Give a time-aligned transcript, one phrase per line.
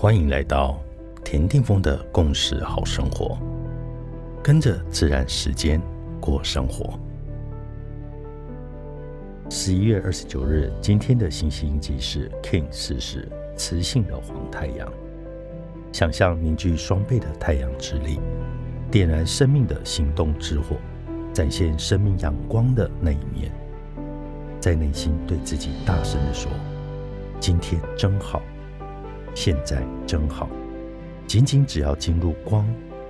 [0.00, 0.80] 欢迎来到
[1.22, 3.36] 田定峰的共识好生活，
[4.42, 5.78] 跟着自然时间
[6.18, 6.98] 过生活。
[9.50, 14.90] 十一月二十九日，今天的星星即是 King 四世磁性的黄太阳。
[15.92, 18.18] 想象凝聚双倍的太阳之力，
[18.90, 20.76] 点燃生命的行动之火，
[21.34, 23.52] 展现生命阳光的那一面。
[24.60, 26.50] 在内心对自己大声地说
[27.38, 28.40] ：“今天真好，
[29.34, 30.48] 现在真好。”
[31.26, 32.66] 仅仅只要进入光，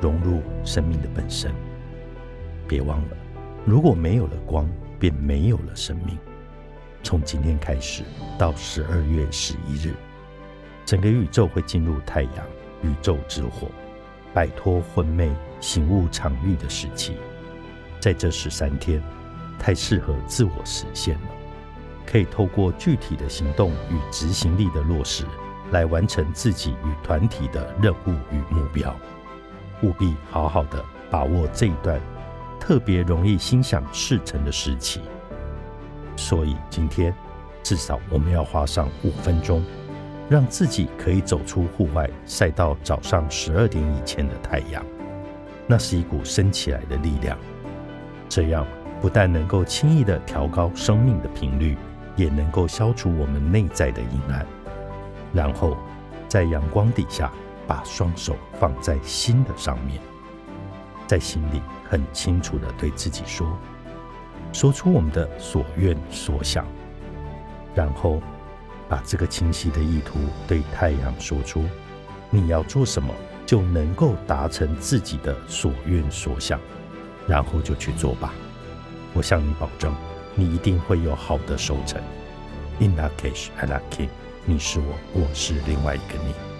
[0.00, 1.50] 融入生命的本身。
[2.68, 3.16] 别忘了，
[3.64, 6.18] 如果没有了光，便没有了生命。
[7.02, 8.02] 从今天开始
[8.38, 9.94] 到十二月十一日，
[10.84, 12.46] 整个宇宙会进入太阳
[12.82, 13.68] 宇宙之火，
[14.34, 17.16] 摆脱昏昧醒悟场域的时期。
[17.98, 19.02] 在这十三天，
[19.58, 21.28] 太适合自我实现了，
[22.06, 25.24] 可以透过具体的行动与执行力的落实，
[25.72, 28.94] 来完成自己与团体的任务与目标。
[29.82, 32.00] 务必好好的把握这一段
[32.60, 35.00] 特别容易心想事成的时期。
[36.14, 37.12] 所以今天
[37.64, 39.64] 至少我们要花上五分钟，
[40.28, 44.84] 让自己可以走出户外，晒到早上十二点以前的太阳。
[45.66, 47.36] 那是一股升起来的力量，
[48.28, 48.66] 这样
[49.00, 51.76] 不但能够轻易的调高生命的频率，
[52.14, 54.46] 也能够消除我们内在的阴暗。
[55.32, 55.76] 然后
[56.28, 57.30] 在阳光底下，
[57.66, 60.00] 把双手放在心的上面，
[61.06, 63.46] 在心里很清楚的对自己说。
[64.52, 66.66] 说出我们的所愿所想，
[67.74, 68.20] 然后
[68.88, 71.64] 把这个清晰的意图对太阳说出。
[72.28, 73.14] 你要做什么，
[73.46, 76.60] 就能够达成自己的所愿所想，
[77.26, 78.32] 然后就去做吧。
[79.14, 79.94] 我向你保证，
[80.34, 82.00] 你一定会有好的收成。
[82.78, 84.08] In that case, I like it。
[84.44, 86.51] 你是我，我是另外一个你。